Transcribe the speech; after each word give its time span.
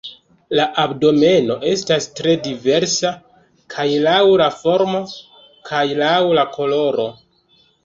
La 0.59 0.63
abdomeno 0.83 1.57
estas 1.71 2.07
tre 2.19 2.33
diversa, 2.47 3.13
kaj 3.75 3.87
laŭ 4.09 4.17
la 4.45 4.49
formo 4.63 5.05
kaj 5.71 5.85
laŭ 6.03 6.17
la 6.41 6.49
koloro. 6.59 7.09